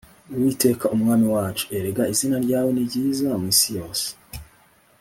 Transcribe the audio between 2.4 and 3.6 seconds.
ryawe ni ryiza mu